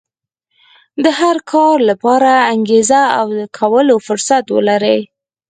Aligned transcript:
د 1.03 1.05
هر 1.19 1.37
کار 1.51 1.77
لپاره 1.89 2.31
انګېزه 2.53 3.01
او 3.19 3.27
د 3.39 3.41
کولو 3.57 3.95
فرصت 4.07 4.45
ولرئ. 4.55 5.01